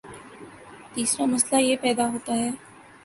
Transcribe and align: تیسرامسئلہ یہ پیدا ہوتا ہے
تیسرامسئلہ 0.93 1.61
یہ 1.61 1.75
پیدا 1.81 2.07
ہوتا 2.09 2.33
ہے 2.35 2.49